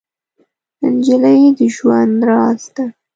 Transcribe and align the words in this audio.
نجلۍ 0.93 1.43
د 1.57 1.59
ژوند 1.75 2.17
راز 2.27 2.63
ده. 2.75 2.85